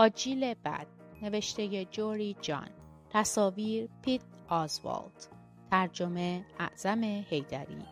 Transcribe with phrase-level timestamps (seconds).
[0.00, 0.86] آجیل بد
[1.22, 2.68] نوشته جوری جان
[3.10, 5.26] تصاویر پیت آزوالد
[5.70, 7.82] ترجمه اعظم هیدری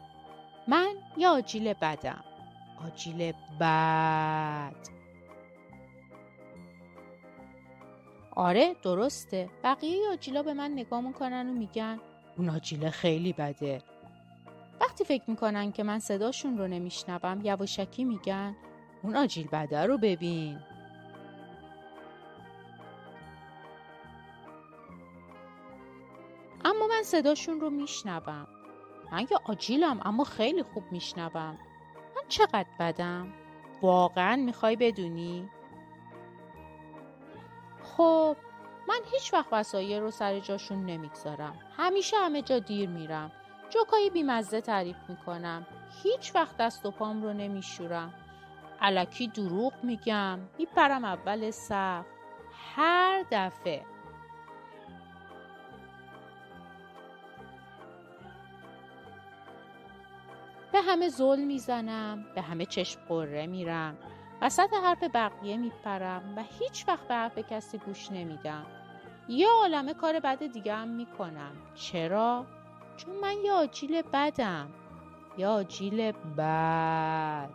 [0.69, 2.25] من یا آجیل بدم
[2.87, 4.75] آجیل بد
[8.37, 9.51] آره درسته.
[9.65, 12.01] بقیه آجیلا به من نگاه می‌کنن و میگن
[12.37, 13.83] اون آجیله خیلی بده.
[14.81, 18.57] وقتی فکر می‌کنن که من صداشون رو نمیشنوم یواشکی میگن
[19.03, 20.59] اون آجیل بده رو ببین.
[26.89, 28.47] من صداشون رو میشنوم.
[29.13, 31.59] من یه آجیلم اما خیلی خوب میشنوم.
[32.17, 33.35] من چقدر بدم؟
[33.83, 35.51] واقعا می‌خوای بدونی؟
[37.83, 38.37] خب
[38.89, 41.59] من هیچ وقت وسایل رو سر جاشون نمی‌گذارم.
[41.77, 43.33] همیشه همه جا دیر میرم.
[43.71, 45.67] جوکایی بیمزه تعریف می‌کنم.
[46.03, 48.15] هیچ وقت دست و پام رو نمیشورم.
[48.81, 50.41] علکی دروغ میگم.
[50.59, 52.07] میپرم اول صف
[52.77, 53.85] هر دفعه.
[60.73, 63.99] به همه زل می‌زنم به همه چشم قره میرم.
[64.43, 68.67] وسط حرف بقیه میپرم و هیچ وقت به حرف کسی گوش نمیدم.
[69.29, 71.53] یه عالمه کار بد دیگه هم می‌کنم.
[71.75, 72.47] چرا؟
[72.97, 74.69] چون من یه آجیل بدم.
[75.39, 77.51] یه آجیل بد.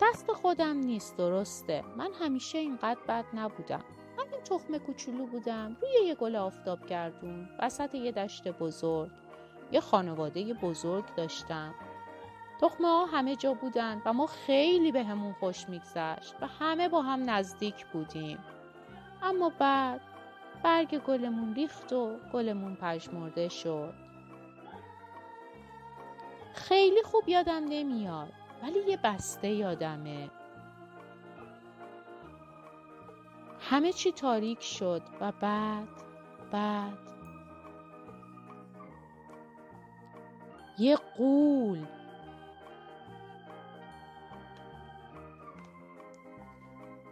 [0.00, 1.84] دست خودم نیست درسته.
[1.96, 3.84] من همیشه اینقدر بد نبودم.
[4.32, 5.76] من تخم کوچولو بودم.
[5.82, 7.48] روی یه گل آفتاب گردون.
[7.58, 9.10] وسط یه دشت بزرگ.
[9.72, 11.74] یه خانواده بزرگ داشتم.
[12.60, 17.02] تخمه ها همه جا بودن و ما خیلی به همون خوش میگذشت و همه با
[17.02, 18.38] هم نزدیک بودیم.
[19.22, 20.00] اما بعد
[20.62, 23.94] برگ گلمون ریخت و گلمون پژمرده شد.
[26.54, 30.30] خیلی خوب یادم نمیاد ولی یه بسته یادمه.
[33.70, 35.88] همه چی تاریک شد و بعد
[36.52, 36.98] بعد.
[40.78, 41.86] یه قول.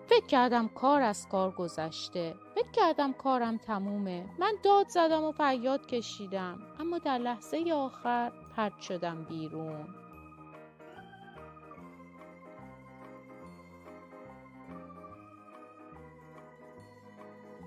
[0.07, 2.35] فکر کردم کار از کار گذشته.
[2.55, 4.27] فکر کردم کارم تمومه.
[4.39, 6.59] من داد زدم و فریاد کشیدم.
[6.81, 10.08] اما در لحظه آخر پرد شدم بیرون.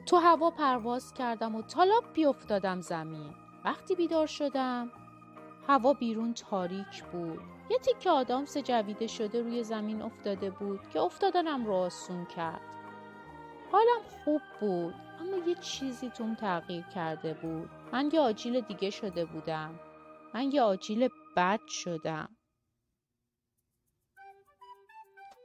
[0.05, 3.33] تو هوا پرواز کردم و تالاپ بیافتادم زمین.
[3.65, 4.91] وقتی بیدار شدم
[5.67, 7.39] هوا بیرون تاریک بود.
[7.69, 12.61] یه تیکه آدامس جویده شده روی زمین افتاده بود که افتادنم رو آسون کرد.
[13.71, 17.69] حالم خوب بود اما یه چیزی توم تغییر کرده بود.
[17.91, 19.79] من یه آجیل دیگه شده بودم.
[20.33, 22.37] من یه آجیل بد شدم.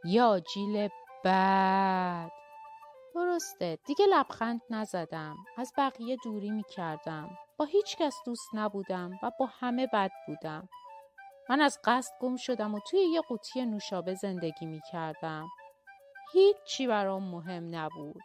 [0.05, 0.89] یه آجیل
[1.25, 2.46] بد.
[3.17, 3.79] درسته.
[3.87, 5.37] دیگه لبخند نزدم.
[5.57, 10.69] از بقیه دوری می کردم با هیچ کس دوست نبودم و با همه بد بودم.
[11.49, 15.47] من از قصد گم شدم و توی یه قوطی نوشابه زندگی می کردم
[16.33, 18.23] هیچی برام مهم نبود.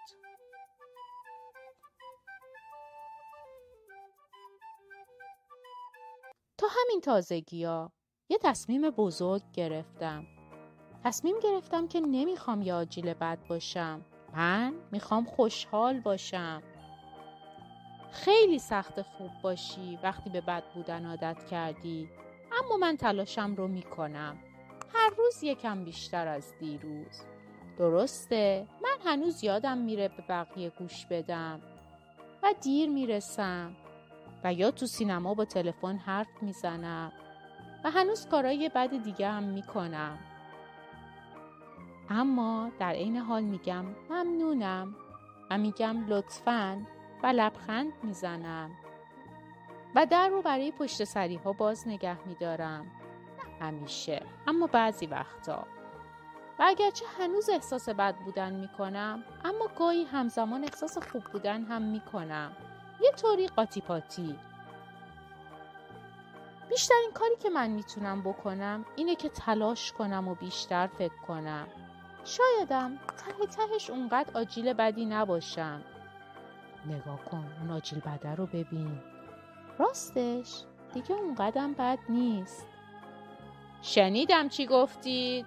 [6.58, 7.91] تا همین تازگی ها
[8.29, 10.25] یه تصمیم بزرگ گرفتم.
[11.03, 14.06] تصمیم گرفتم که نمی‌خوام یه آجیل بد باشم.
[14.36, 16.64] من می‌خوام خوشحال باشم.
[18.12, 22.09] خیلی سخت خوب باشی وقتی به بد بودن عادت کردی
[22.59, 24.38] اما من تلاشم رو می‌کنم.
[24.94, 27.22] هر روز یکم بیشتر از دیروز.
[27.78, 31.62] درسته من هنوز یادم میره به بقیه گوش بدم
[32.44, 33.75] و دیر می‌رسم
[34.44, 37.12] و یا تو سینما با تلفن حرف می‌زنم
[37.84, 40.18] و هنوز کارای بد دیگه هم می‌کنم.
[42.13, 44.95] اما در عین حال میگم ممنونم
[45.49, 46.85] و میگم لطفا
[47.23, 48.72] و لبخند می‌زنم.
[49.95, 52.85] و در رو برای پشت سری ها باز نگه میدارم.
[53.61, 55.67] همیشه اما بعضی وقتا.
[56.59, 62.52] و اگرچه هنوز احساس بد بودن می‌کنم اما گاهی همزمان احساس خوب بودن هم می‌کنم.
[63.02, 64.40] یه طوری قاطی پاتی
[66.69, 71.67] بیشترین کاری که من می‌تونم بکنم اینه که تلاش کنم و بیشتر فکر کنم.
[72.23, 75.82] شایدم ته تهش اونقدر آجیل بدی نباشم.
[76.85, 79.00] نگاه کن اون آجیل بده رو ببین.
[79.79, 80.64] راستش؟
[80.94, 82.68] دیگه اونقدر بد نیست.
[83.82, 85.46] شنیدم چی گفتید؟